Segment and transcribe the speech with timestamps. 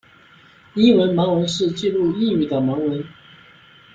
[0.73, 3.05] 英语盲文是记录英语的盲文。